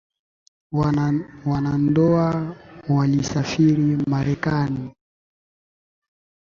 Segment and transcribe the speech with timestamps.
[1.45, 2.55] Wanandoa
[2.89, 4.93] walisafiri marekani